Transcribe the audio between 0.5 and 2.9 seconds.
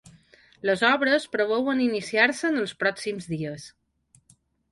Les obres preveuen iniciar-se en els